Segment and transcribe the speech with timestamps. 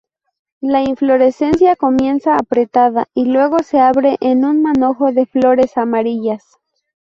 [0.61, 6.43] La inflorescencia comienza apretada y luego se abre en un manojo de flores amarillas.